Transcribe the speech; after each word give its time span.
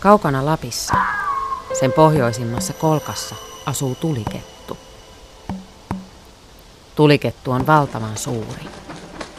Kaukana 0.00 0.44
Lapissa, 0.44 0.94
sen 1.80 1.92
pohjoisimmassa 1.92 2.72
kolkassa, 2.72 3.34
asuu 3.66 3.94
tulikettu. 3.94 4.78
Tulikettu 6.94 7.50
on 7.50 7.66
valtavan 7.66 8.18
suuri. 8.18 8.64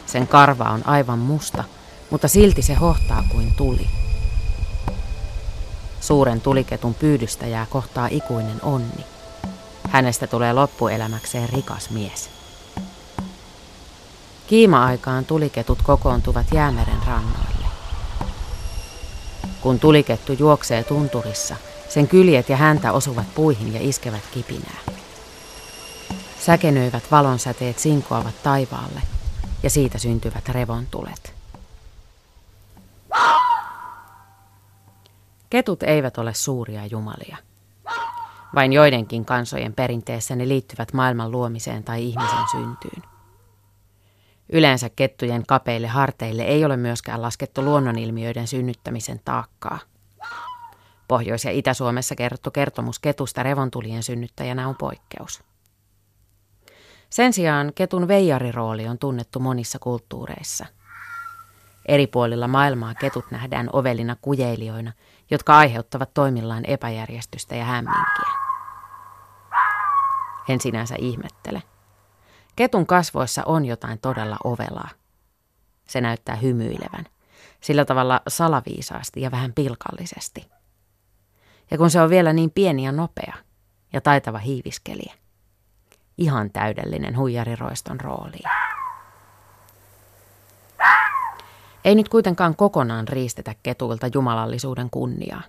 Sen 0.05 0.27
karva 0.27 0.63
on 0.63 0.87
aivan 0.87 1.19
musta, 1.19 1.63
mutta 2.09 2.27
silti 2.27 2.61
se 2.61 2.73
hohtaa 2.73 3.23
kuin 3.31 3.53
tuli. 3.57 3.87
Suuren 6.01 6.41
tuliketun 6.41 6.93
pyydystäjää 6.93 7.65
kohtaa 7.69 8.07
ikuinen 8.11 8.59
onni. 8.63 9.05
Hänestä 9.89 10.27
tulee 10.27 10.53
loppuelämäkseen 10.53 11.49
rikas 11.49 11.89
mies. 11.89 12.29
Kiima-aikaan 14.47 15.25
tuliketut 15.25 15.81
kokoontuvat 15.81 16.45
jäämeren 16.53 17.03
rannoille. 17.07 17.50
Kun 19.61 19.79
tulikettu 19.79 20.33
juoksee 20.33 20.83
tunturissa, 20.83 21.55
sen 21.89 22.07
kyljet 22.07 22.49
ja 22.49 22.57
häntä 22.57 22.91
osuvat 22.91 23.25
puihin 23.35 23.73
ja 23.73 23.79
iskevät 23.81 24.23
kipinää. 24.33 24.79
Säkenöivät 26.39 27.03
valonsäteet 27.11 27.79
sinkoavat 27.79 28.43
taivaalle 28.43 29.01
ja 29.63 29.69
siitä 29.69 29.97
syntyvät 29.97 30.49
revontulet. 30.49 31.33
Ketut 35.49 35.83
eivät 35.83 36.17
ole 36.17 36.33
suuria 36.33 36.85
jumalia. 36.85 37.37
Vain 38.55 38.73
joidenkin 38.73 39.25
kansojen 39.25 39.73
perinteessä 39.73 40.35
ne 40.35 40.47
liittyvät 40.47 40.93
maailman 40.93 41.31
luomiseen 41.31 41.83
tai 41.83 42.03
ihmisen 42.03 42.47
syntyyn. 42.51 43.10
Yleensä 44.51 44.89
kettujen 44.89 45.43
kapeille 45.47 45.87
harteille 45.87 46.43
ei 46.43 46.65
ole 46.65 46.77
myöskään 46.77 47.21
laskettu 47.21 47.61
luonnonilmiöiden 47.61 48.47
synnyttämisen 48.47 49.19
taakkaa. 49.25 49.79
Pohjois- 51.07 51.45
ja 51.45 51.51
Itä-Suomessa 51.51 52.15
kerrottu 52.15 52.51
kertomus 52.51 52.99
ketusta 52.99 53.43
revontulien 53.43 54.03
synnyttäjänä 54.03 54.67
on 54.67 54.75
poikkeus. 54.75 55.43
Sen 57.09 57.33
sijaan 57.33 57.71
ketun 57.75 58.07
veijarirooli 58.07 58.87
on 58.87 58.97
tunnettu 58.97 59.39
monissa 59.39 59.79
kulttuureissa. 59.79 60.65
Eri 61.87 62.07
puolilla 62.07 62.47
maailmaa 62.47 62.93
ketut 62.93 63.31
nähdään 63.31 63.69
ovelina 63.73 64.15
kujeilijoina, 64.21 64.91
jotka 65.31 65.57
aiheuttavat 65.57 66.13
toimillaan 66.13 66.65
epäjärjestystä 66.65 67.55
ja 67.55 67.65
hämminkiä. 67.65 68.31
En 70.49 70.61
sinänsä 70.61 70.95
ihmettele. 70.97 71.63
Ketun 72.55 72.85
kasvoissa 72.85 73.43
on 73.45 73.65
jotain 73.65 73.99
todella 73.99 74.37
ovelaa. 74.43 74.89
Se 75.87 76.01
näyttää 76.01 76.35
hymyilevän, 76.35 77.05
sillä 77.61 77.85
tavalla 77.85 78.21
salaviisaasti 78.27 79.21
ja 79.21 79.31
vähän 79.31 79.53
pilkallisesti. 79.53 80.47
Ja 81.71 81.77
kun 81.77 81.89
se 81.89 82.01
on 82.01 82.09
vielä 82.09 82.33
niin 82.33 82.51
pieni 82.51 82.85
ja 82.85 82.91
nopea 82.91 83.33
ja 83.93 84.01
taitava 84.01 84.37
hiiviskelijä, 84.37 85.13
ihan 86.17 86.51
täydellinen 86.51 87.17
huijariroiston 87.17 88.01
rooliin. 88.01 88.49
Ei 91.85 91.95
nyt 91.95 92.09
kuitenkaan 92.09 92.55
kokonaan 92.55 93.07
riistetä 93.07 93.55
ketuilta 93.63 94.07
jumalallisuuden 94.13 94.89
kunniaa. 94.89 95.41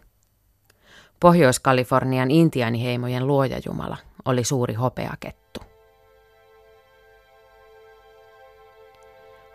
Pohjois-Kalifornian 1.20 2.30
intiaaniheimojen 2.30 3.26
luoja 3.26 3.60
Jumala 3.66 3.96
oli 4.24 4.44
suuri 4.44 4.74
hopeakettu. 4.74 5.41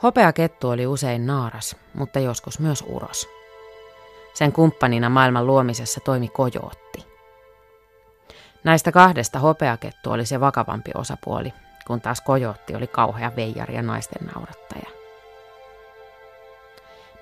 Hopeakettu 0.03 0.69
oli 0.69 0.87
usein 0.87 1.27
naaras, 1.27 1.75
mutta 1.93 2.19
joskus 2.19 2.59
myös 2.59 2.83
uros. 2.87 3.29
Sen 4.33 4.51
kumppanina 4.51 5.09
maailman 5.09 5.47
luomisessa 5.47 5.99
toimi 5.99 6.27
kojootti. 6.27 7.05
Näistä 8.63 8.91
kahdesta 8.91 9.39
hopeakettu 9.39 10.11
oli 10.11 10.25
se 10.25 10.39
vakavampi 10.39 10.91
osapuoli, 10.95 11.53
kun 11.87 12.01
taas 12.01 12.21
kojootti 12.21 12.75
oli 12.75 12.87
kauhea 12.87 13.35
veijari 13.35 13.75
ja 13.75 13.81
naisten 13.81 14.27
naurattaja. 14.27 14.89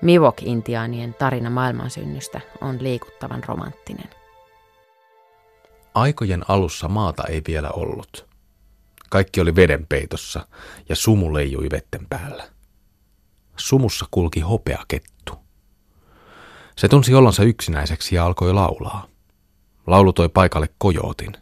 Mivok-intiaanien 0.00 1.14
tarina 1.14 1.50
maailmansynnystä 1.50 2.40
on 2.60 2.82
liikuttavan 2.82 3.44
romanttinen. 3.46 4.10
Aikojen 5.94 6.44
alussa 6.48 6.88
maata 6.88 7.22
ei 7.28 7.42
vielä 7.48 7.70
ollut. 7.70 8.26
Kaikki 9.10 9.40
oli 9.40 9.56
vedenpeitossa 9.56 10.46
ja 10.88 10.96
sumu 10.96 11.34
leijui 11.34 11.68
vetten 11.70 12.06
päällä. 12.10 12.55
Sumussa 13.56 14.06
kulki 14.10 14.40
hopeakettu. 14.40 15.34
Se 16.76 16.88
tunsi 16.88 17.14
olonsa 17.14 17.42
yksinäiseksi 17.42 18.14
ja 18.14 18.26
alkoi 18.26 18.52
laulaa. 18.52 19.06
Laulu 19.86 20.12
toi 20.12 20.28
paikalle 20.28 20.68
kojootin. 20.78 21.36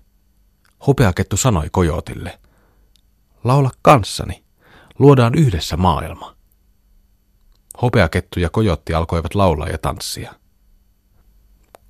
Hopeakettu 0.87 1.37
sanoi 1.37 1.69
kojootille, 1.73 2.39
laula 3.45 3.71
kanssani, 3.83 4.45
luodaan 4.99 5.35
yhdessä 5.35 5.77
maailma. 5.77 6.37
Hopeakettu 7.83 8.41
ja 8.41 8.51
kojotti 8.51 8.95
alkoivat 8.95 9.35
laulaa 9.35 9.69
ja 9.69 9.79
tanssia. 9.79 10.35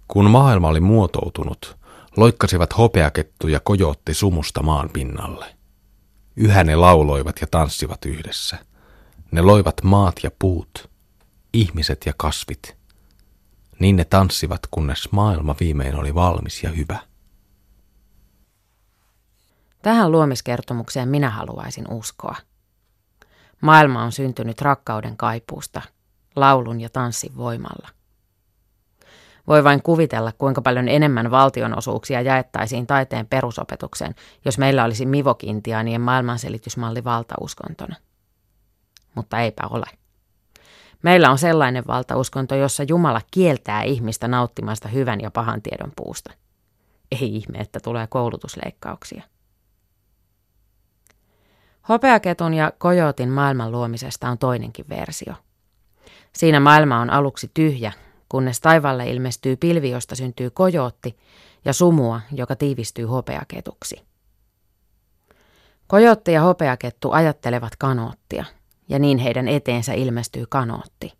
Kun 0.08 0.30
maailma 0.30 0.68
oli 0.68 0.80
muotoutunut, 0.80 1.76
loikkasivat 2.16 2.78
hopeakettu 2.78 3.48
ja 3.48 3.60
kojotti 3.60 4.14
sumusta 4.14 4.62
maan 4.62 4.90
pinnalle. 4.92 5.56
Yhä 6.36 6.64
ne 6.64 6.76
lauloivat 6.76 7.40
ja 7.40 7.46
tanssivat 7.50 8.04
yhdessä. 8.04 8.58
Ne 9.34 9.42
loivat 9.42 9.74
maat 9.82 10.14
ja 10.22 10.30
puut, 10.38 10.90
ihmiset 11.52 12.06
ja 12.06 12.12
kasvit. 12.16 12.76
Niin 13.78 13.96
ne 13.96 14.04
tanssivat, 14.04 14.60
kunnes 14.70 15.12
maailma 15.12 15.54
viimein 15.60 15.96
oli 15.96 16.14
valmis 16.14 16.62
ja 16.62 16.70
hyvä. 16.70 16.98
Tähän 19.82 20.12
luomiskertomukseen 20.12 21.08
minä 21.08 21.30
haluaisin 21.30 21.84
uskoa. 21.90 22.36
Maailma 23.60 24.02
on 24.02 24.12
syntynyt 24.12 24.60
rakkauden 24.60 25.16
kaipuusta, 25.16 25.82
laulun 26.36 26.80
ja 26.80 26.88
tanssin 26.88 27.36
voimalla. 27.36 27.88
Voi 29.46 29.64
vain 29.64 29.82
kuvitella, 29.82 30.32
kuinka 30.32 30.62
paljon 30.62 30.88
enemmän 30.88 31.30
valtionosuuksia 31.30 32.20
jaettaisiin 32.20 32.86
taiteen 32.86 33.26
perusopetukseen, 33.26 34.14
jos 34.44 34.58
meillä 34.58 34.84
olisi 34.84 35.06
Mivok-intiaanien 35.06 36.00
maailmanselitysmalli 36.00 37.04
valtauskontona. 37.04 37.96
Mutta 39.14 39.40
eipä 39.40 39.62
ole. 39.70 39.86
Meillä 41.02 41.30
on 41.30 41.38
sellainen 41.38 41.86
valtauskonto, 41.86 42.54
jossa 42.54 42.82
Jumala 42.82 43.20
kieltää 43.30 43.82
ihmistä 43.82 44.28
nauttimasta 44.28 44.88
hyvän 44.88 45.20
ja 45.20 45.30
pahan 45.30 45.62
tiedon 45.62 45.92
puusta. 45.96 46.32
Ei 47.12 47.36
ihme, 47.36 47.58
että 47.58 47.80
tulee 47.80 48.06
koulutusleikkauksia. 48.06 49.22
Hopeaketun 51.88 52.54
ja 52.54 52.72
kojotin 52.78 53.28
maailman 53.28 53.72
luomisesta 53.72 54.28
on 54.28 54.38
toinenkin 54.38 54.84
versio. 54.88 55.34
Siinä 56.32 56.60
maailma 56.60 57.00
on 57.00 57.10
aluksi 57.10 57.50
tyhjä, 57.54 57.92
kunnes 58.28 58.60
taivalle 58.60 59.10
ilmestyy 59.10 59.56
pilvi, 59.56 59.90
josta 59.90 60.14
syntyy 60.14 60.50
kojootti, 60.50 61.16
ja 61.64 61.72
sumua, 61.72 62.20
joka 62.32 62.56
tiivistyy 62.56 63.04
hopeaketuksi. 63.04 64.02
Kojotti 65.86 66.32
ja 66.32 66.42
hopeakettu 66.42 67.10
ajattelevat 67.10 67.76
kanoottia, 67.76 68.44
ja 68.88 68.98
niin 68.98 69.18
heidän 69.18 69.48
eteensä 69.48 69.92
ilmestyy 69.92 70.44
kanootti. 70.48 71.12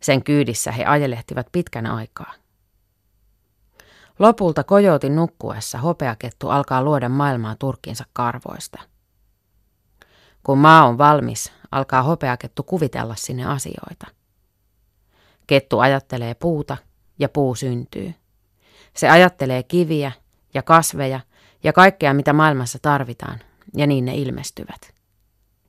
Sen 0.00 0.24
kyydissä 0.24 0.72
he 0.72 0.84
ajelehtivat 0.84 1.46
pitkän 1.52 1.86
aikaa. 1.86 2.32
Lopulta 4.18 4.64
kojotin 4.64 5.16
nukkuessa 5.16 5.78
hopeakettu 5.78 6.48
alkaa 6.48 6.82
luoda 6.82 7.08
maailmaa 7.08 7.56
turkkinsa 7.58 8.04
karvoista– 8.12 8.82
kun 10.44 10.58
maa 10.58 10.86
on 10.86 10.98
valmis, 10.98 11.52
alkaa 11.70 12.02
hopeakettu 12.02 12.62
kuvitella 12.62 13.14
sinne 13.14 13.44
asioita. 13.44 14.06
Kettu 15.46 15.78
ajattelee 15.78 16.34
puuta 16.34 16.76
ja 17.18 17.28
puu 17.28 17.54
syntyy. 17.54 18.14
Se 18.96 19.08
ajattelee 19.08 19.62
kiviä 19.62 20.12
ja 20.54 20.62
kasveja 20.62 21.20
ja 21.64 21.72
kaikkea, 21.72 22.14
mitä 22.14 22.32
maailmassa 22.32 22.78
tarvitaan, 22.82 23.40
ja 23.76 23.86
niin 23.86 24.04
ne 24.04 24.14
ilmestyvät. 24.14 24.93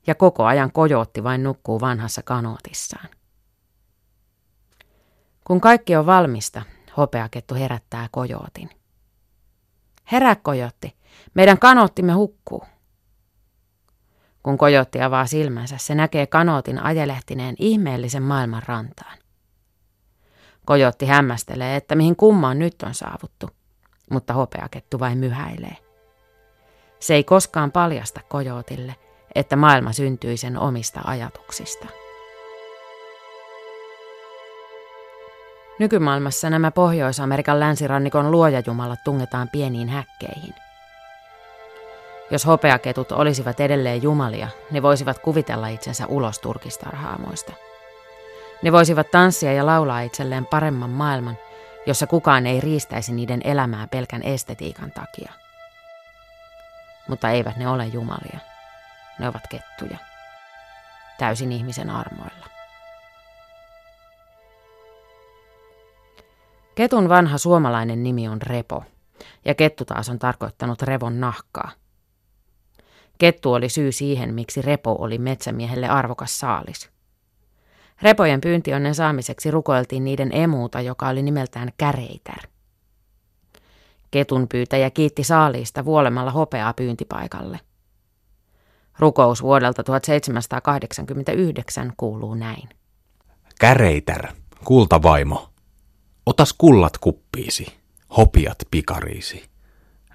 Ja 0.07 0.15
koko 0.15 0.45
ajan 0.45 0.71
kojootti 0.71 1.23
vain 1.23 1.43
nukkuu 1.43 1.81
vanhassa 1.81 2.23
kanootissaan. 2.23 3.09
Kun 5.43 5.61
kaikki 5.61 5.95
on 5.95 6.05
valmista, 6.05 6.61
hopeakettu 6.97 7.55
herättää 7.55 8.07
kojootin. 8.11 8.69
Herää 10.11 10.35
kojotti, 10.35 10.95
meidän 11.33 11.59
kanoottimme 11.59 12.13
hukkuu. 12.13 12.63
Kun 14.43 14.57
kojotti 14.57 15.01
avaa 15.01 15.25
silmänsä, 15.25 15.77
se 15.77 15.95
näkee 15.95 16.27
kanootin 16.27 16.79
ajelehtineen 16.79 17.55
ihmeellisen 17.59 18.23
maailman 18.23 18.63
rantaan. 18.65 19.17
Kojotti 20.65 21.05
hämmästelee, 21.05 21.75
että 21.75 21.95
mihin 21.95 22.15
kummaan 22.15 22.59
nyt 22.59 22.83
on 22.83 22.93
saavuttu, 22.93 23.49
mutta 24.11 24.33
hopeakettu 24.33 24.99
vain 24.99 25.17
myhäilee. 25.17 25.77
Se 26.99 27.13
ei 27.13 27.23
koskaan 27.23 27.71
paljasta 27.71 28.21
kojootille, 28.29 28.95
että 29.35 29.55
maailma 29.55 29.93
syntyi 29.93 30.37
sen 30.37 30.57
omista 30.57 31.01
ajatuksista. 31.03 31.87
Nykymaailmassa 35.79 36.49
nämä 36.49 36.71
Pohjois-Amerikan 36.71 37.59
länsirannikon 37.59 38.31
luojajumalat 38.31 39.03
tungetaan 39.03 39.49
pieniin 39.49 39.89
häkkeihin. 39.89 40.53
Jos 42.31 42.45
hopeaketut 42.45 43.11
olisivat 43.11 43.59
edelleen 43.59 44.03
jumalia, 44.03 44.47
ne 44.71 44.81
voisivat 44.81 45.19
kuvitella 45.19 45.67
itsensä 45.67 46.07
ulos 46.07 46.39
turkistarhaamoista. 46.39 47.53
Ne 48.61 48.71
voisivat 48.71 49.11
tanssia 49.11 49.53
ja 49.53 49.65
laulaa 49.65 50.01
itselleen 50.01 50.45
paremman 50.45 50.89
maailman, 50.89 51.37
jossa 51.85 52.07
kukaan 52.07 52.47
ei 52.47 52.61
riistäisi 52.61 53.13
niiden 53.13 53.41
elämää 53.43 53.87
pelkän 53.87 54.23
estetiikan 54.23 54.91
takia. 54.91 55.31
Mutta 57.07 57.29
eivät 57.29 57.57
ne 57.57 57.67
ole 57.67 57.85
jumalia. 57.85 58.54
Ne 59.19 59.27
ovat 59.27 59.47
kettuja. 59.49 59.97
Täysin 61.17 61.51
ihmisen 61.51 61.89
armoilla. 61.89 62.45
Ketun 66.75 67.09
vanha 67.09 67.37
suomalainen 67.37 68.03
nimi 68.03 68.27
on 68.27 68.41
Repo, 68.41 68.83
ja 69.45 69.55
kettu 69.55 69.85
taas 69.85 70.09
on 70.09 70.19
tarkoittanut 70.19 70.81
revon 70.81 71.19
nahkaa. 71.19 71.71
Kettu 73.17 73.53
oli 73.53 73.69
syy 73.69 73.91
siihen, 73.91 74.33
miksi 74.33 74.61
Repo 74.61 74.95
oli 74.99 75.17
metsämiehelle 75.17 75.87
arvokas 75.87 76.39
saalis. 76.39 76.89
Repojen 78.01 78.41
pyyntionnen 78.41 78.95
saamiseksi 78.95 79.51
rukoiltiin 79.51 80.03
niiden 80.03 80.29
emuuta, 80.33 80.81
joka 80.81 81.07
oli 81.07 81.21
nimeltään 81.21 81.69
Käreitär. 81.77 82.47
Ketun 84.11 84.47
pyytäjä 84.47 84.89
kiitti 84.89 85.23
saaliista 85.23 85.85
vuolemalla 85.85 86.31
hopeaa 86.31 86.73
pyyntipaikalle. 86.73 87.59
Rukous 88.99 89.43
vuodelta 89.43 89.83
1789 89.83 91.93
kuuluu 91.97 92.33
näin. 92.33 92.69
Käreitär, 93.59 94.27
kultavaimo, 94.63 95.49
otas 96.25 96.53
kullat 96.53 96.97
kuppiisi, 96.97 97.77
hopiat 98.17 98.57
pikariisi. 98.71 99.49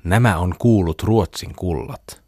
Nämä 0.04 0.38
on 0.38 0.54
kuulut 0.58 1.02
Ruotsin 1.02 1.54
kullat. 1.54 2.22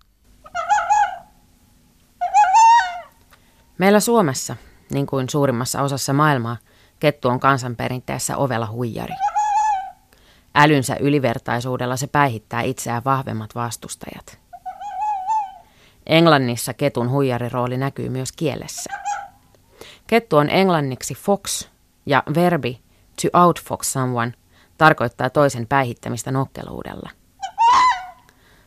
Meillä 3.79 4.01
Suomessa 4.01 4.57
niin 4.91 5.07
kuin 5.07 5.29
suurimmassa 5.29 5.83
osassa 5.83 6.13
maailmaa, 6.13 6.57
kettu 7.01 7.29
on 7.29 7.41
kansanperinteessä 7.41 8.37
ovela 8.37 8.67
huijari. 8.67 9.15
Älynsä 10.55 10.97
ylivertaisuudella 11.01 11.97
se 11.97 12.07
päihittää 12.07 12.63
itseään 12.63 13.05
vahvemmat 13.05 13.55
vastustajat. 13.55 14.42
Englannissa 16.13 16.75
ketun 16.75 17.11
huijarirooli 17.11 17.77
näkyy 17.77 18.09
myös 18.09 18.33
kielessä. 18.33 18.91
Kettu 20.07 20.37
on 20.37 20.51
englanniksi 20.51 21.15
fox 21.15 21.69
ja 22.07 22.23
verbi 22.35 22.81
to 23.23 23.39
outfox 23.41 23.87
someone 23.87 24.33
tarkoittaa 24.79 25.31
toisen 25.31 25.67
päihittämistä 25.67 26.31
nokkeluudella. 26.31 27.11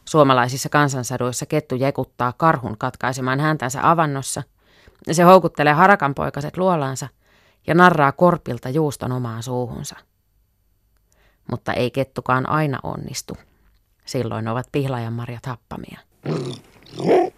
Suomalaisissa 0.06 0.70
kansansaduissa 0.70 1.46
kettu 1.46 1.76
jekuttaa 1.76 2.34
karhun 2.38 2.78
katkaisemaan 2.78 3.40
häntänsä 3.40 3.90
avannossa– 3.90 4.44
se 5.12 5.24
houkuttelee 5.24 5.74
harakanpoikaset 5.74 6.58
luolaansa 6.58 7.08
ja 7.68 7.76
narraa 7.76 8.12
korpilta 8.12 8.70
juuston 8.70 9.12
omaan 9.12 9.44
suuhunsa. 9.44 9.96
Mutta 11.52 11.74
ei 11.74 11.92
kettukaan 11.92 12.50
aina 12.50 12.80
onnistu. 12.84 13.38
Silloin 14.06 14.48
ovat 14.48 14.68
pihlajanmarjat 14.72 15.46
happamia. 15.46 16.00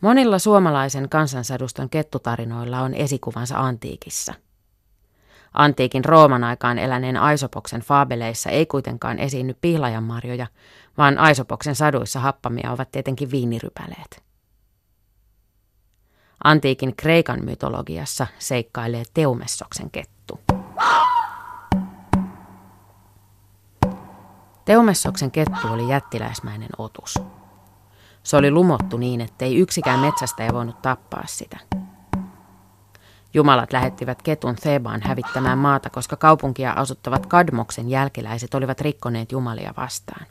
Monilla 0.00 0.38
suomalaisen 0.38 1.08
kansansaduston 1.08 1.90
kettutarinoilla 1.90 2.80
on 2.80 2.94
esikuvansa 2.94 3.58
antiikissa. 3.58 4.34
Antiikin 5.54 6.04
Rooman 6.04 6.44
aikaan 6.44 6.78
eläneen 6.78 7.16
Aisopoksen 7.16 7.80
faabeleissa 7.80 8.50
ei 8.50 8.66
kuitenkaan 8.66 9.18
esiinny 9.18 9.54
pihlajanmarjoja, 9.60 10.46
vaan 10.98 11.18
Aisopoksen 11.18 11.74
saduissa 11.74 12.20
happamia 12.20 12.72
ovat 12.72 12.90
tietenkin 12.92 13.30
viinirypäleet. 13.30 14.22
Antiikin 16.44 16.96
Kreikan 16.96 17.44
mytologiassa 17.44 18.26
seikkailee 18.38 19.02
Teumessoksen 19.14 19.90
kettu. 19.90 20.40
Teumessoksen 24.64 25.30
kettu 25.30 25.68
oli 25.70 25.88
jättiläismäinen 25.88 26.70
otus. 26.78 27.18
Se 28.22 28.36
oli 28.36 28.50
lumottu 28.50 28.96
niin, 28.96 29.20
ettei 29.20 29.56
yksikään 29.56 30.00
metsästä 30.00 30.44
ei 30.44 30.52
voinut 30.52 30.82
tappaa 30.82 31.24
sitä. 31.26 31.58
Jumalat 33.34 33.72
lähettivät 33.72 34.22
ketun 34.22 34.56
Thebaan 34.56 35.00
hävittämään 35.04 35.58
maata, 35.58 35.90
koska 35.90 36.16
kaupunkia 36.16 36.72
asuttavat 36.72 37.26
Kadmoksen 37.26 37.88
jälkeläiset 37.88 38.54
olivat 38.54 38.80
rikkoneet 38.80 39.32
jumalia 39.32 39.74
vastaan. 39.76 40.26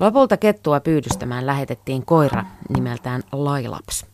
Lopulta 0.00 0.36
kettua 0.36 0.80
pyydystämään 0.80 1.46
lähetettiin 1.46 2.06
koira 2.06 2.44
nimeltään 2.76 3.22
Lailaps. 3.32 4.06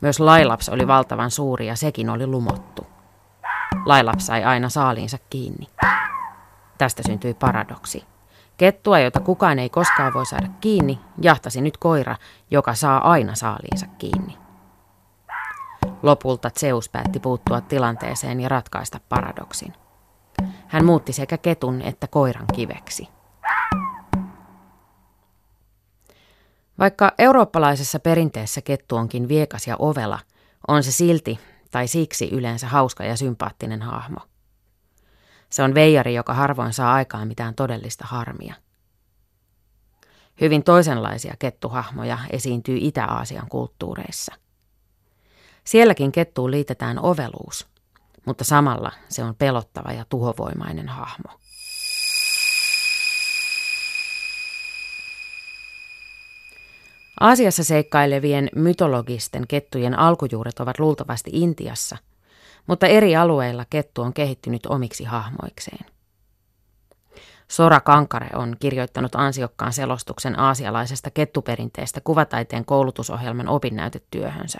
Myös 0.00 0.20
Lailaps 0.20 0.68
oli 0.68 0.86
valtavan 0.86 1.30
suuri 1.30 1.66
ja 1.66 1.76
sekin 1.76 2.10
oli 2.10 2.26
lumottu. 2.26 2.86
Lailaps 3.84 4.26
sai 4.26 4.44
aina 4.44 4.68
saaliinsa 4.68 5.18
kiinni. 5.30 5.66
Tästä 6.78 7.02
syntyi 7.06 7.34
paradoksi. 7.34 8.09
Kettua, 8.60 8.98
jota 8.98 9.20
kukaan 9.20 9.58
ei 9.58 9.68
koskaan 9.68 10.14
voi 10.14 10.26
saada 10.26 10.48
kiinni, 10.60 11.00
jahtasi 11.22 11.60
nyt 11.60 11.76
koira, 11.76 12.16
joka 12.50 12.74
saa 12.74 13.10
aina 13.10 13.34
saaliinsa 13.34 13.86
kiinni. 13.98 14.38
Lopulta 16.02 16.50
Zeus 16.60 16.88
päätti 16.88 17.20
puuttua 17.20 17.60
tilanteeseen 17.60 18.40
ja 18.40 18.48
ratkaista 18.48 19.00
paradoksin. 19.08 19.72
Hän 20.66 20.84
muutti 20.84 21.12
sekä 21.12 21.38
ketun 21.38 21.82
että 21.82 22.06
koiran 22.06 22.46
kiveksi. 22.54 23.08
Vaikka 26.78 27.12
eurooppalaisessa 27.18 28.00
perinteessä 28.00 28.60
kettu 28.60 28.96
onkin 28.96 29.28
viekas 29.28 29.66
ja 29.66 29.76
ovela, 29.78 30.18
on 30.68 30.82
se 30.82 30.92
silti 30.92 31.40
tai 31.70 31.88
siksi 31.88 32.30
yleensä 32.32 32.66
hauska 32.66 33.04
ja 33.04 33.16
sympaattinen 33.16 33.82
hahmo. 33.82 34.29
Se 35.50 35.62
on 35.62 35.74
veijari, 35.74 36.14
joka 36.14 36.34
harvoin 36.34 36.72
saa 36.72 36.94
aikaan 36.94 37.28
mitään 37.28 37.54
todellista 37.54 38.04
harmia. 38.06 38.54
Hyvin 40.40 40.64
toisenlaisia 40.64 41.34
kettuhahmoja 41.38 42.18
esiintyy 42.30 42.78
Itä-Aasian 42.80 43.48
kulttuureissa. 43.48 44.34
Sielläkin 45.64 46.12
kettuun 46.12 46.50
liitetään 46.50 46.98
oveluus, 46.98 47.68
mutta 48.24 48.44
samalla 48.44 48.92
se 49.08 49.24
on 49.24 49.34
pelottava 49.34 49.92
ja 49.92 50.04
tuhovoimainen 50.08 50.88
hahmo. 50.88 51.40
Aasiassa 57.20 57.64
seikkailevien 57.64 58.48
mytologisten 58.56 59.46
kettujen 59.46 59.98
alkujuuret 59.98 60.60
ovat 60.60 60.78
luultavasti 60.78 61.30
Intiassa, 61.34 61.96
mutta 62.66 62.86
eri 62.86 63.16
alueilla 63.16 63.64
kettu 63.70 64.02
on 64.02 64.12
kehittynyt 64.12 64.66
omiksi 64.66 65.04
hahmoikseen. 65.04 65.86
Sora 67.48 67.80
Kankare 67.80 68.28
on 68.34 68.56
kirjoittanut 68.60 69.14
ansiokkaan 69.14 69.72
selostuksen 69.72 70.38
aasialaisesta 70.38 71.10
kettuperinteestä 71.10 72.00
kuvataiteen 72.00 72.64
koulutusohjelman 72.64 73.48
opinnäytetyöhönsä. 73.48 74.58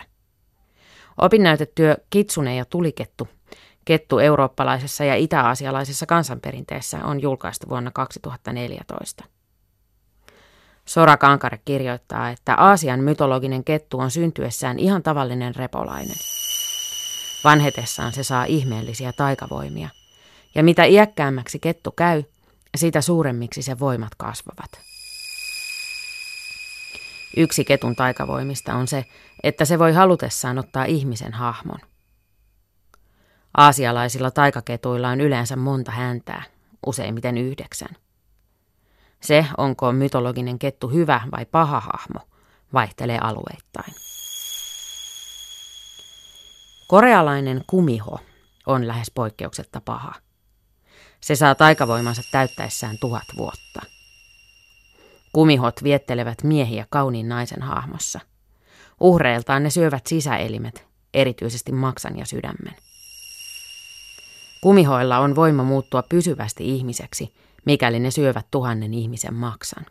Opinnäytetyö 1.17 1.97
Kitsune 2.09 2.55
ja 2.55 2.65
tulikettu, 2.65 3.27
kettu 3.85 4.19
eurooppalaisessa 4.19 5.03
ja 5.03 5.15
itä-aasialaisessa 5.15 6.05
kansanperinteessä 6.05 6.97
on 7.03 7.21
julkaistu 7.21 7.69
vuonna 7.69 7.91
2014. 7.91 9.23
Sora 10.85 11.17
Kankare 11.17 11.59
kirjoittaa, 11.65 12.29
että 12.29 12.55
Aasian 12.55 12.99
mytologinen 12.99 13.63
kettu 13.63 13.99
on 13.99 14.11
syntyessään 14.11 14.79
ihan 14.79 15.03
tavallinen 15.03 15.55
repolainen. 15.55 16.40
Vanhetessaan 17.43 18.13
se 18.13 18.23
saa 18.23 18.45
ihmeellisiä 18.45 19.13
taikavoimia, 19.13 19.89
ja 20.55 20.63
mitä 20.63 20.83
iäkkäämmäksi 20.83 21.59
kettu 21.59 21.91
käy, 21.91 22.23
sitä 22.75 23.01
suuremmiksi 23.01 23.61
se 23.61 23.79
voimat 23.79 24.15
kasvavat. 24.17 24.71
Yksi 27.37 27.65
ketun 27.65 27.95
taikavoimista 27.95 28.73
on 28.73 28.87
se, 28.87 29.05
että 29.43 29.65
se 29.65 29.79
voi 29.79 29.93
halutessaan 29.93 30.57
ottaa 30.59 30.85
ihmisen 30.85 31.33
hahmon. 31.33 31.79
Aasialaisilla 33.57 34.31
taikaketuilla 34.31 35.09
on 35.09 35.21
yleensä 35.21 35.55
monta 35.55 35.91
häntää, 35.91 36.43
useimmiten 36.85 37.37
yhdeksän. 37.37 37.95
Se, 39.21 39.45
onko 39.57 39.91
mytologinen 39.91 40.59
kettu 40.59 40.87
hyvä 40.87 41.21
vai 41.31 41.45
paha 41.45 41.79
hahmo, 41.79 42.27
vaihtelee 42.73 43.17
alueittain. 43.21 44.10
Korealainen 46.91 47.63
kumiho 47.67 48.19
on 48.65 48.87
lähes 48.87 49.11
poikkeuksetta 49.11 49.81
paha. 49.85 50.13
Se 51.21 51.35
saa 51.35 51.55
taikavoimansa 51.55 52.21
täyttäessään 52.31 52.97
tuhat 53.01 53.23
vuotta. 53.37 53.81
Kumihot 55.33 55.83
viettelevät 55.83 56.43
miehiä 56.43 56.85
kauniin 56.89 57.29
naisen 57.29 57.61
hahmossa. 57.61 58.19
Uhreiltaan 58.99 59.63
ne 59.63 59.69
syövät 59.69 60.07
sisäelimet 60.07 60.87
erityisesti 61.13 61.71
maksan 61.71 62.17
ja 62.17 62.25
sydämen. 62.25 62.75
Kumihoilla 64.61 65.19
on 65.19 65.35
voima 65.35 65.63
muuttua 65.63 66.03
pysyvästi 66.03 66.69
ihmiseksi, 66.75 67.33
mikäli 67.65 67.99
ne 67.99 68.11
syövät 68.11 68.47
tuhannen 68.51 68.93
ihmisen 68.93 69.33
maksan. 69.33 69.85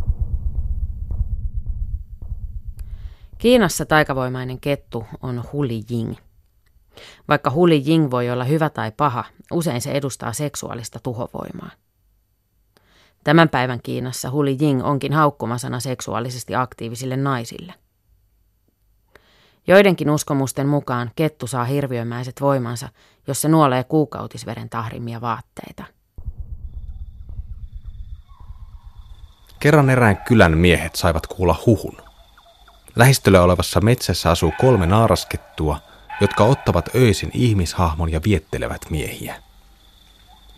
Kiinassa 3.39 3.87
taikavoimainen 3.87 4.61
kettu 4.61 5.07
on 5.23 5.45
huli 5.53 5.83
jing. 5.91 6.15
Vaikka 7.29 7.51
huli 7.51 7.83
jing 7.85 8.11
voi 8.11 8.31
olla 8.31 8.45
hyvä 8.45 8.71
tai 8.71 8.93
paha, 8.97 9.25
usein 9.53 9.81
se 9.81 9.91
edustaa 9.91 10.33
seksuaalista 10.33 10.99
tuhovoimaa. 11.03 11.71
Tämän 13.25 13.49
päivän 13.49 13.81
Kiinassa 13.83 14.31
huli 14.31 14.57
jing 14.61 14.85
onkin 14.85 15.13
haukkumasana 15.13 15.81
seksuaalisesti 15.81 16.55
aktiivisille 16.55 17.17
naisille. 17.17 17.75
Joidenkin 19.67 20.11
uskomusten 20.11 20.69
mukaan 20.69 21.11
kettu 21.17 21.47
saa 21.47 21.65
hirviömäiset 21.65 22.41
voimansa, 22.41 22.89
jos 23.27 23.41
se 23.41 23.49
nuolee 23.49 23.85
kuukautisveren 23.85 24.69
tahrimia 24.69 25.21
vaatteita. 25.21 25.85
Kerran 29.61 29.91
erään 29.91 30.17
kylän 30.17 30.59
miehet 30.59 30.95
saivat 30.95 31.27
kuulla 31.27 31.63
huhun. 31.67 31.97
Lähistöllä 32.97 33.43
olevassa 33.43 33.81
metsässä 33.81 34.31
asuu 34.31 34.53
kolme 34.61 34.87
naaraskettua, 34.87 35.79
jotka 36.21 36.45
ottavat 36.45 36.95
öisin 36.95 37.31
ihmishahmon 37.35 38.13
ja 38.13 38.21
viettelevät 38.25 38.91
miehiä. 38.91 39.35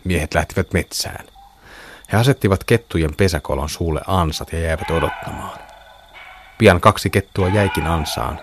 Miehet 0.03 0.33
lähtivät 0.33 0.73
metsään. 0.73 1.25
He 2.11 2.17
asettivat 2.17 2.63
kettujen 2.63 3.15
pesäkolon 3.15 3.69
suulle 3.69 4.01
ansat 4.07 4.53
ja 4.53 4.59
jäivät 4.59 4.91
odottamaan. 4.91 5.59
Pian 6.57 6.81
kaksi 6.81 7.09
kettua 7.09 7.47
jäikin 7.47 7.87
ansaan, 7.87 8.39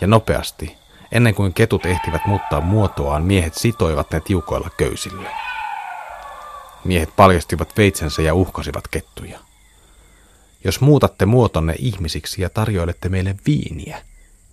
ja 0.00 0.06
nopeasti, 0.06 0.76
ennen 1.12 1.34
kuin 1.34 1.54
ketut 1.54 1.86
ehtivät 1.86 2.26
muuttaa 2.26 2.60
muotoaan, 2.60 3.22
miehet 3.22 3.54
sitoivat 3.54 4.10
ne 4.10 4.20
tiukoilla 4.20 4.70
köysillä. 4.76 5.30
Miehet 6.84 7.16
paljastivat 7.16 7.76
veitsensä 7.76 8.22
ja 8.22 8.34
uhkasivat 8.34 8.88
kettuja. 8.88 9.38
Jos 10.64 10.80
muutatte 10.80 11.26
muotonne 11.26 11.74
ihmisiksi 11.78 12.42
ja 12.42 12.50
tarjoilette 12.50 13.08
meille 13.08 13.34
viiniä, 13.46 14.02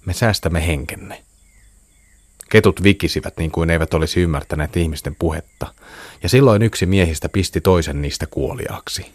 me 0.06 0.14
säästämme 0.14 0.68
henkenne. 0.68 1.24
Ketut 2.50 2.84
vikisivät 2.84 3.38
niin 3.38 3.52
kuin 3.52 3.70
eivät 3.70 3.94
olisi 3.94 4.22
ymmärtäneet 4.22 4.78
ihmisten 4.78 5.16
puhetta, 5.16 5.74
ja 6.24 6.30
silloin 6.30 6.62
yksi 6.62 6.86
miehistä 6.86 7.30
pisti 7.30 7.62
toisen 7.62 8.02
niistä 8.02 8.28
kuoliaaksi. 8.28 9.06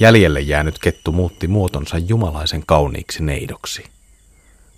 Jäljelle 0.00 0.40
jäänyt 0.40 0.78
kettu 0.78 1.12
muutti 1.12 1.48
muotonsa 1.48 1.98
jumalaisen 1.98 2.62
kauniiksi 2.66 3.22
neidoksi. 3.22 3.84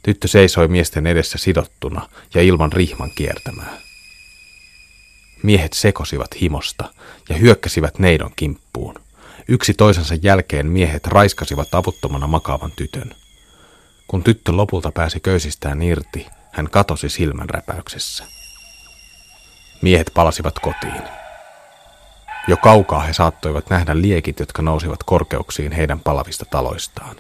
Tyttö 0.03 0.29
seisoi 0.29 0.69
miesten 0.69 1.07
edessä 1.07 1.39
sidottuna 1.39 2.09
ja 2.35 2.43
ilman 2.43 2.73
rihman 2.73 3.11
kiertämää. 3.15 3.79
Miehet 5.43 5.73
sekosivat 5.73 6.41
himosta 6.41 6.93
ja 7.29 7.37
hyökkäsivät 7.37 7.99
neidon 7.99 8.31
kimppuun. 8.37 8.95
Yksi 9.49 9.75
toisensa 9.75 10.15
jälkeen 10.23 10.67
miehet 10.67 11.07
raiskasivat 11.07 11.75
avuttomana 11.75 12.27
makaavan 12.27 12.73
tytön. 12.77 13.15
Kun 14.09 14.25
tyttö 14.25 14.53
lopulta 14.53 14.93
pääsi 14.93 15.21
köysistään 15.21 15.83
irti, 15.83 16.27
hän 16.59 16.71
katosi 16.71 17.09
silmänräpäyksessä. 17.09 18.25
Miehet 19.83 20.11
palasivat 20.15 20.59
kotiin. 20.59 21.03
Jo 22.49 22.57
kaukaa 22.57 23.01
he 23.01 23.13
saattoivat 23.13 23.71
nähdä 23.71 24.01
liekit, 24.01 24.41
jotka 24.41 24.63
nousivat 24.63 25.03
korkeuksiin 25.03 25.73
heidän 25.73 26.01
palavista 26.01 26.45
taloistaan. 26.45 27.17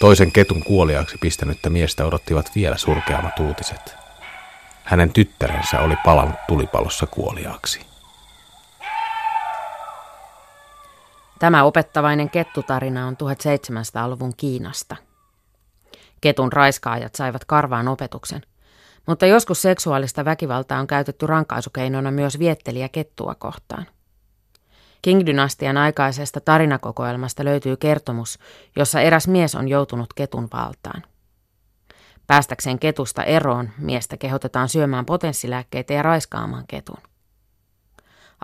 Toisen 0.00 0.32
ketun 0.32 0.64
kuoliaksi 0.64 1.16
pistänyttä 1.20 1.70
miestä 1.70 2.04
odottivat 2.04 2.50
vielä 2.54 2.76
surkeammat 2.76 3.38
uutiset. 3.38 3.94
Hänen 4.84 5.12
tyttärensä 5.12 5.80
oli 5.80 5.96
palannut 6.04 6.46
tulipalossa 6.48 7.06
kuoliaaksi. 7.06 7.80
Tämä 11.38 11.64
opettavainen 11.64 12.30
kettutarina 12.30 13.06
on 13.06 13.14
1700-luvun 13.14 14.32
Kiinasta. 14.36 15.09
Ketun 16.20 16.52
raiskaajat 16.52 17.14
saivat 17.14 17.44
karvaan 17.44 17.88
opetuksen, 17.88 18.42
mutta 19.06 19.26
joskus 19.26 19.62
seksuaalista 19.62 20.24
väkivaltaa 20.24 20.80
on 20.80 20.86
käytetty 20.86 21.26
rankaisukeinona 21.26 22.10
myös 22.10 22.38
vietteliä 22.38 22.88
kettua 22.88 23.34
kohtaan. 23.34 23.86
King-dynastian 25.02 25.76
aikaisesta 25.76 26.40
tarinakokoelmasta 26.40 27.44
löytyy 27.44 27.76
kertomus, 27.76 28.38
jossa 28.76 29.00
eräs 29.00 29.28
mies 29.28 29.54
on 29.54 29.68
joutunut 29.68 30.12
ketun 30.14 30.48
valtaan. 30.52 31.02
Päästäkseen 32.26 32.78
ketusta 32.78 33.24
eroon, 33.24 33.70
miestä 33.78 34.16
kehotetaan 34.16 34.68
syömään 34.68 35.06
potenssilääkkeitä 35.06 35.92
ja 35.92 36.02
raiskaamaan 36.02 36.64
ketun. 36.68 36.98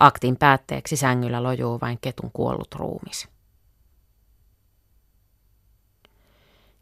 Aktin 0.00 0.36
päätteeksi 0.36 0.96
sängyllä 0.96 1.42
lojuu 1.42 1.80
vain 1.80 1.98
ketun 2.00 2.30
kuollut 2.32 2.74
ruumis. 2.74 3.28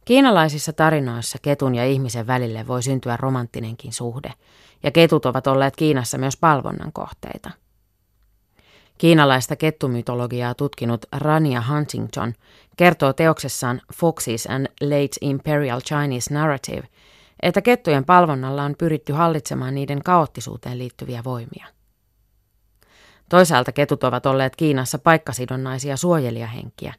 Kiinalaisissa 0.04 0.72
tarinoissa 0.72 1.38
ketun 1.42 1.74
ja 1.74 1.86
ihmisen 1.86 2.26
välille 2.26 2.66
voi 2.66 2.82
syntyä 2.82 3.16
romanttinenkin 3.16 3.92
suhde, 3.92 4.32
ja 4.82 4.90
ketut 4.90 5.26
ovat 5.26 5.46
olleet 5.46 5.76
Kiinassa 5.76 6.18
myös 6.18 6.36
palvonnan 6.36 6.92
kohteita– 6.92 7.50
Kiinalaista 8.98 9.56
kettumytologiaa 9.56 10.54
tutkinut 10.54 11.04
Rania 11.12 11.62
Huntington 11.68 12.34
kertoo 12.76 13.12
teoksessaan 13.12 13.80
Foxes 13.94 14.46
and 14.46 14.66
Late 14.80 15.16
Imperial 15.20 15.80
Chinese 15.80 16.34
Narrative, 16.34 16.88
että 17.42 17.62
kettujen 17.62 18.04
palvonnalla 18.04 18.62
on 18.62 18.74
pyritty 18.78 19.12
hallitsemaan 19.12 19.74
niiden 19.74 20.02
kaoottisuuteen 20.02 20.78
liittyviä 20.78 21.24
voimia. 21.24 21.66
Toisaalta 23.28 23.72
ketut 23.72 24.04
ovat 24.04 24.26
olleet 24.26 24.56
Kiinassa 24.56 24.98
paikkasidonnaisia 24.98 25.96
suojelijahenkiä, 25.96 26.94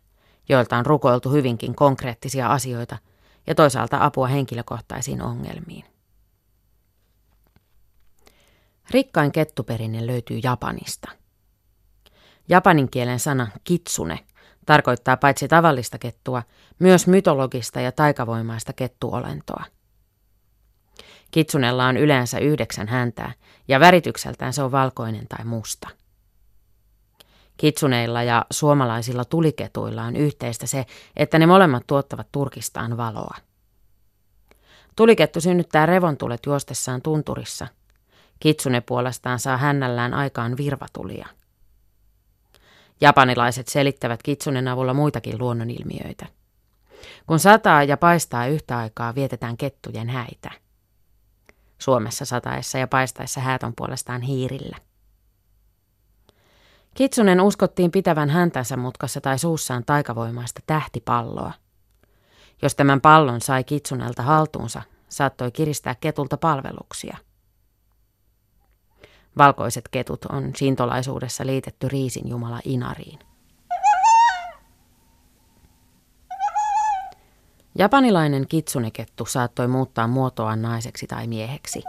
joilta 0.49 0.77
on 0.77 0.85
rukoiltu 0.85 1.31
hyvinkin 1.31 1.75
konkreettisia 1.75 2.51
asioita 2.51 2.97
ja 3.47 3.55
toisaalta 3.55 4.05
apua 4.05 4.27
henkilökohtaisiin 4.27 5.21
ongelmiin. 5.21 5.85
Rikkain 8.89 9.31
kettuperinne 9.31 10.07
löytyy 10.07 10.39
Japanista– 10.43 11.11
Japanin 12.49 12.89
kielen 12.89 13.19
sana 13.19 13.47
kitsune 13.63 14.19
tarkoittaa 14.65 15.17
paitsi 15.17 15.47
tavallista 15.47 15.97
kettua, 15.97 16.43
myös 16.79 17.07
mytologista 17.07 17.81
ja 17.81 17.91
taikavoimaista 17.91 18.73
kettuolentoa. 18.73 19.63
Kitsunella 21.31 21.85
on 21.85 21.97
yleensä 21.97 22.39
yhdeksän 22.39 22.87
häntää 22.87 23.33
ja 23.67 23.79
väritykseltään 23.79 24.53
se 24.53 24.63
on 24.63 24.71
valkoinen 24.71 25.27
tai 25.27 25.45
musta. 25.45 25.89
Kitsuneilla 27.57 28.23
ja 28.23 28.45
suomalaisilla 28.51 29.25
tuliketuilla 29.25 30.03
on 30.03 30.15
yhteistä 30.15 30.67
se, 30.67 30.85
että 31.15 31.39
ne 31.39 31.45
molemmat 31.45 31.87
tuottavat 31.87 32.27
turkistaan 32.31 32.97
valoa. 32.97 33.35
Tulikettu 34.95 35.41
synnyttää 35.41 35.85
revontulet 35.85 36.45
juostessaan 36.45 37.01
tunturissa. 37.01 37.67
Kitsune 38.39 38.81
puolestaan 38.81 39.39
saa 39.39 39.57
hännällään 39.57 40.13
aikaan 40.13 40.57
virvatulia. 40.57 41.27
Japanilaiset 43.01 43.67
selittävät 43.67 44.23
kitsunen 44.23 44.67
avulla 44.67 44.93
muitakin 44.93 45.39
luonnonilmiöitä. 45.39 46.25
Kun 47.27 47.39
sataa 47.39 47.83
ja 47.83 47.97
paistaa 47.97 48.47
yhtä 48.47 48.77
aikaa, 48.77 49.15
vietetään 49.15 49.57
kettujen 49.57 50.09
häitä. 50.09 50.51
Suomessa 51.77 52.25
sataessa 52.25 52.77
ja 52.77 52.87
paistaessa 52.87 53.41
häät 53.41 53.63
on 53.63 53.73
puolestaan 53.75 54.21
hiirillä. 54.21 54.77
Kitsunen 56.95 57.41
uskottiin 57.41 57.91
pitävän 57.91 58.29
häntänsä 58.29 58.77
mutkassa 58.77 59.21
tai 59.21 59.39
suussaan 59.39 59.85
taikavoimaista 59.85 60.61
tähtipalloa. 60.67 61.53
Jos 62.61 62.75
tämän 62.75 63.01
pallon 63.01 63.41
sai 63.41 63.63
kitsunelta 63.63 64.23
haltuunsa, 64.23 64.81
saattoi 65.09 65.51
kiristää 65.51 65.95
ketulta 65.95 66.37
palveluksia– 66.37 67.17
Valkoiset 69.37 69.87
ketut 69.87 70.25
on 70.25 70.51
sintolaisuudessa 70.55 71.45
liitetty 71.45 71.87
riisin 71.87 72.29
jumala 72.29 72.59
Inariin. 72.65 73.19
Japanilainen 77.77 78.47
kitsunekettu 78.47 79.25
saattoi 79.25 79.67
muuttaa 79.67 80.07
muotoaan 80.07 80.61
naiseksi 80.61 81.07
tai 81.07 81.27
mieheksi. 81.27 81.83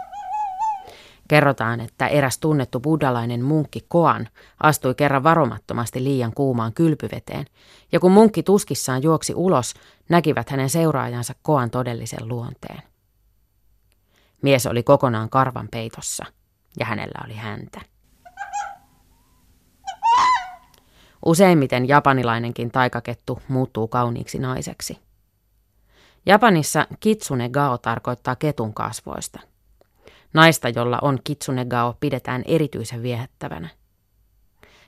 Kerrotaan, 1.27 1.79
että 1.79 2.07
eräs 2.07 2.37
tunnettu 2.37 2.79
buddalainen 2.79 3.43
munkki 3.43 3.85
Koan 3.87 4.27
astui 4.63 4.95
kerran 4.95 5.23
varomattomasti 5.23 6.03
liian 6.03 6.33
kuumaan 6.33 6.73
kylpyveteen, 6.73 7.45
ja 7.91 7.99
kun 7.99 8.11
munkki 8.11 8.43
tuskissaan 8.43 9.03
juoksi 9.03 9.33
ulos, 9.35 9.73
näkivät 10.09 10.49
hänen 10.49 10.69
seuraajansa 10.69 11.33
Koan 11.41 11.69
todellisen 11.69 12.27
luonteen. 12.27 12.81
Mies 14.41 14.65
oli 14.65 14.83
kokonaan 14.83 15.29
karvan 15.29 15.67
peitossa– 15.71 16.25
ja 16.79 16.85
hänellä 16.85 17.21
oli 17.25 17.35
häntä. 17.35 17.81
Useimmiten 21.25 21.87
japanilainenkin 21.87 22.71
taikakettu 22.71 23.41
muuttuu 23.47 23.87
kauniiksi 23.87 24.39
naiseksi. 24.39 24.99
Japanissa 26.25 26.87
kitsune 26.99 27.49
gao 27.49 27.77
tarkoittaa 27.77 28.35
ketun 28.35 28.73
kasvoista. 28.73 29.39
Naista, 30.37 30.69
jolla 30.69 30.99
on 31.01 31.19
kitsune 31.23 31.65
gao, 31.65 31.97
pidetään 31.99 32.43
erityisen 32.45 33.03
viehättävänä. 33.03 33.69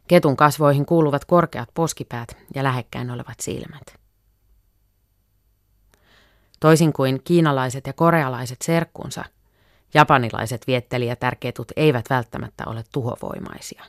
Ketun 0.07 0.37
kasvoihin 0.37 0.85
kuuluvat 0.85 1.25
korkeat 1.25 1.69
poskipäät 1.73 2.37
ja 2.55 2.63
lähekkäin 2.63 3.11
olevat 3.11 3.39
silmät. 3.39 3.95
Toisin 6.59 6.93
kuin 6.93 7.21
kiinalaiset 7.23 7.87
ja 7.87 7.93
korealaiset 7.93 8.57
serkkunsa, 8.61 9.25
japanilaiset 9.93 10.67
viettelijätärketut 10.67 11.71
eivät 11.75 12.05
välttämättä 12.09 12.63
ole 12.67 12.83
tuhovoimaisia. 12.91 13.83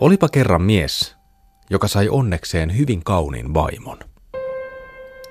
Olipa 0.00 0.28
kerran 0.28 0.62
mies, 0.62 1.16
joka 1.70 1.88
sai 1.88 2.08
onnekseen 2.08 2.78
hyvin 2.78 3.04
kauniin 3.04 3.54
vaimon. 3.54 4.09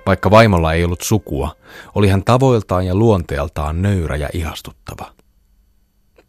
Vaikka 0.09 0.31
vaimolla 0.31 0.73
ei 0.73 0.83
ollut 0.83 1.01
sukua, 1.01 1.55
oli 1.95 2.09
hän 2.09 2.23
tavoiltaan 2.23 2.85
ja 2.85 2.95
luonteeltaan 2.95 3.81
nöyrä 3.81 4.15
ja 4.15 4.29
ihastuttava. 4.33 5.13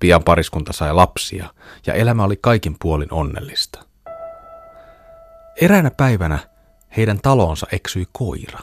Pian 0.01 0.23
pariskunta 0.23 0.73
sai 0.73 0.95
lapsia 0.95 1.55
ja 1.87 1.95
elämä 1.95 2.25
oli 2.25 2.37
kaikin 2.37 2.77
puolin 2.83 3.13
onnellista. 3.13 3.85
Eräänä 5.61 5.91
päivänä 5.91 6.39
heidän 6.97 7.21
talonsa 7.21 7.67
eksyi 7.73 8.07
koira. 8.13 8.59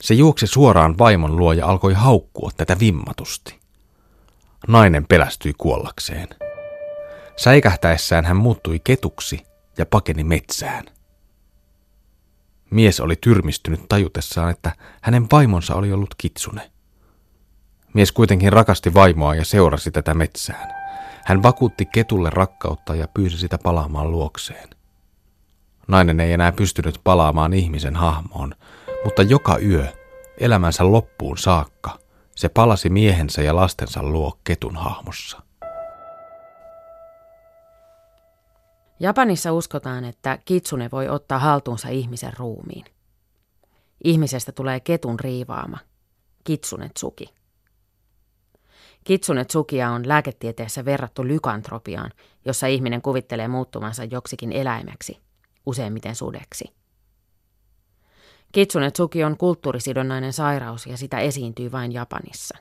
Se 0.00 0.14
juoksi 0.14 0.46
suoraan 0.46 0.98
vaimon 0.98 1.36
luo 1.36 1.52
ja 1.52 1.66
alkoi 1.66 1.94
haukkua 1.94 2.50
tätä 2.56 2.76
vimmatusti. 2.80 3.58
Nainen 4.68 5.06
pelästyi 5.06 5.52
kuollakseen. 5.58 6.28
Säikähtäessään 7.36 8.24
hän 8.24 8.36
muuttui 8.36 8.80
ketuksi 8.84 9.42
ja 9.78 9.86
pakeni 9.86 10.24
metsään. 10.24 10.84
Mies 12.70 13.00
oli 13.00 13.16
tyrmistynyt 13.16 13.80
tajutessaan, 13.88 14.50
että 14.50 14.72
hänen 15.02 15.26
vaimonsa 15.32 15.74
oli 15.74 15.92
ollut 15.92 16.14
kitsune. 16.18 16.70
Mies 17.94 18.12
kuitenkin 18.12 18.52
rakasti 18.52 18.94
vaimoa 18.94 19.34
ja 19.34 19.44
seurasi 19.44 19.90
tätä 19.90 20.14
metsään. 20.14 20.74
Hän 21.24 21.42
vakuutti 21.42 21.86
ketulle 21.86 22.30
rakkautta 22.30 22.94
ja 22.94 23.08
pyysi 23.14 23.38
sitä 23.38 23.58
palaamaan 23.58 24.10
luokseen. 24.10 24.68
Nainen 25.88 26.20
ei 26.20 26.32
enää 26.32 26.52
pystynyt 26.52 27.00
palaamaan 27.04 27.52
ihmisen 27.52 27.96
hahmoon, 27.96 28.54
mutta 29.04 29.22
joka 29.22 29.58
yö, 29.58 29.86
elämänsä 30.38 30.92
loppuun 30.92 31.38
saakka, 31.38 31.98
se 32.36 32.48
palasi 32.48 32.90
miehensä 32.90 33.42
ja 33.42 33.56
lastensa 33.56 34.02
luo 34.02 34.38
ketun 34.44 34.76
hahmossa. 34.76 35.42
Japanissa 39.00 39.52
uskotaan, 39.52 40.04
että 40.04 40.38
kitsune 40.44 40.88
voi 40.92 41.08
ottaa 41.08 41.38
haltuunsa 41.38 41.88
ihmisen 41.88 42.32
ruumiin. 42.38 42.84
Ihmisestä 44.04 44.52
tulee 44.52 44.80
ketun 44.80 45.20
riivaama, 45.20 45.78
kitsunetsuki. 46.44 47.26
Kitsunetsukia 49.04 49.90
on 49.90 50.08
lääketieteessä 50.08 50.84
verrattu 50.84 51.24
lykantropiaan, 51.24 52.10
jossa 52.44 52.66
ihminen 52.66 53.02
kuvittelee 53.02 53.48
muuttumansa 53.48 54.04
joksikin 54.04 54.52
eläimeksi, 54.52 55.18
useimmiten 55.66 56.14
sudeksi. 56.14 56.64
Kitsunetsuki 58.52 59.24
on 59.24 59.36
kulttuurisidonnainen 59.36 60.32
sairaus 60.32 60.86
ja 60.86 60.96
sitä 60.96 61.18
esiintyy 61.18 61.72
vain 61.72 61.92
Japanissa. 61.92 62.58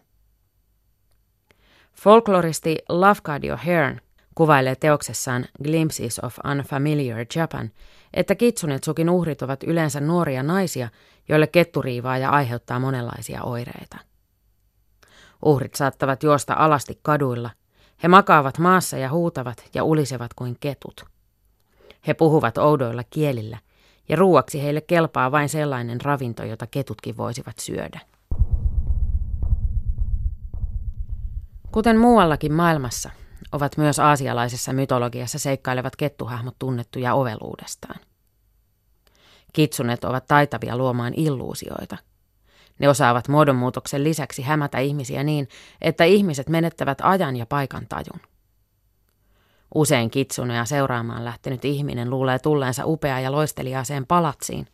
Folkloristi 1.94 2.78
Lafcadio 2.90 3.58
Hearn 3.66 4.02
kuvailee 4.36 4.76
teoksessaan 4.76 5.46
Glimpses 5.64 6.20
of 6.20 6.38
Unfamiliar 6.52 7.26
Japan, 7.36 7.72
että 8.14 8.36
Kitsunetsukin 8.36 9.10
uhrit 9.10 9.42
ovat 9.42 9.64
yleensä 9.64 10.00
nuoria 10.00 10.44
naisia, 10.44 10.90
joille 11.30 11.48
kettu 11.48 11.82
riivaa 11.82 12.18
ja 12.18 12.30
aiheuttaa 12.30 12.80
monenlaisia 12.80 13.44
oireita. 13.44 13.98
Uhrit 15.46 15.76
saattavat 15.76 16.24
juosta 16.24 16.54
alasti 16.54 17.00
kaduilla. 17.02 17.50
He 18.04 18.08
makaavat 18.08 18.58
maassa 18.58 18.98
ja 18.98 19.12
huutavat 19.12 19.70
ja 19.74 19.84
ulisevat 19.84 20.34
kuin 20.34 20.58
ketut. 20.60 21.06
He 22.08 22.14
puhuvat 22.14 22.58
oudoilla 22.58 23.04
kielillä, 23.10 23.58
ja 24.10 24.16
ruuaksi 24.16 24.64
heille 24.64 24.82
kelpaa 24.82 25.32
vain 25.32 25.50
sellainen 25.50 26.02
ravinto, 26.02 26.44
jota 26.44 26.68
ketutkin 26.68 27.18
voisivat 27.18 27.60
syödä. 27.60 28.00
Kuten 31.72 31.98
muuallakin 31.98 32.54
maailmassa, 32.54 33.10
ovat 33.52 33.78
myös 33.78 34.00
aasialaisessa 34.00 34.74
mytologiassa 34.74 35.40
seikkailevat 35.40 35.96
kettuhahmot 35.96 36.56
tunnettuja 36.60 37.14
oveluudestaan. 37.14 38.00
Kitsunet 39.54 40.04
ovat 40.04 40.26
taitavia 40.26 40.78
luomaan 40.78 41.14
illuusioita. 41.14 41.98
Ne 42.80 42.90
osaavat 42.90 43.28
muodonmuutoksen 43.28 44.04
lisäksi 44.04 44.42
hämätä 44.42 44.80
ihmisiä 44.80 45.24
niin, 45.24 45.48
että 45.82 46.04
ihmiset 46.04 46.50
menettävät 46.50 46.98
ajan 47.02 47.36
ja 47.36 47.46
paikan 47.46 47.88
tajun. 47.90 48.22
Usein 49.76 50.10
kitsuneja 50.10 50.66
seuraamaan 50.66 51.26
lähtenyt 51.26 51.66
ihminen 51.66 52.10
luulee 52.10 52.40
tulleensa 52.40 52.86
upea 52.86 53.20
ja 53.20 53.32
loisteliaaseen 53.32 54.06
palatsiin, 54.06 54.68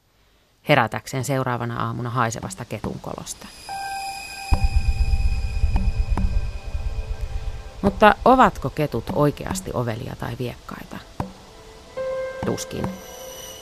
herätäkseen 0.69 1.23
seuraavana 1.23 1.85
aamuna 1.85 2.09
haisevasta 2.09 2.65
ketunkolosta. 2.65 3.47
Mutta 7.85 8.15
ovatko 8.25 8.69
ketut 8.69 9.03
oikeasti 9.13 9.71
ovelia 9.73 10.15
tai 10.19 10.35
viekkaita? 10.39 10.97
Tuskin. 12.45 12.87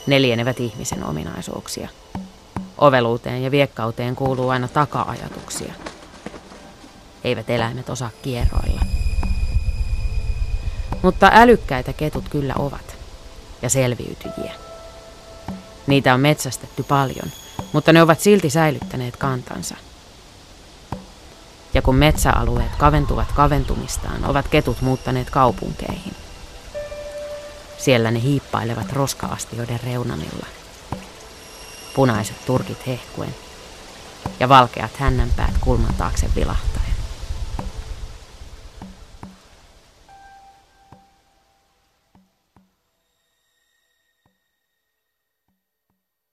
Neljänevät 0.06 0.60
ihmisen 0.60 1.04
ominaisuuksia. 1.04 1.88
Oveluuteen 2.78 3.42
ja 3.42 3.50
viekkauteen 3.50 4.16
kuuluu 4.16 4.48
aina 4.48 4.68
taka-ajatuksia. 4.68 5.74
Eivät 7.24 7.50
eläimet 7.50 7.90
osaa 7.90 8.10
kierroilla. 8.22 8.80
Mutta 11.02 11.30
älykkäitä 11.32 11.92
ketut 11.92 12.28
kyllä 12.28 12.54
ovat. 12.58 12.96
Ja 13.62 13.70
selviytyjiä. 13.70 14.52
Niitä 15.86 16.14
on 16.14 16.20
metsästetty 16.20 16.82
paljon, 16.82 17.30
mutta 17.72 17.92
ne 17.92 18.02
ovat 18.02 18.20
silti 18.20 18.50
säilyttäneet 18.50 19.16
kantansa– 19.16 19.76
ja 21.74 21.82
kun 21.82 21.96
metsäalueet 21.96 22.76
kaventuvat 22.78 23.32
kaventumistaan, 23.32 24.24
ovat 24.24 24.48
ketut 24.48 24.80
muuttaneet 24.80 25.30
kaupunkeihin. 25.30 26.16
Siellä 27.78 28.10
ne 28.10 28.22
hiippailevat 28.22 28.92
roskaastioiden 28.92 29.80
reunamilla. 29.84 30.46
Punaiset 31.94 32.46
turkit 32.46 32.86
hehkuen 32.86 33.34
ja 34.40 34.48
valkeat 34.48 34.96
hännänpäät 34.96 35.54
kulman 35.60 35.94
taakse 35.94 36.26
vilahtaa. 36.36 36.83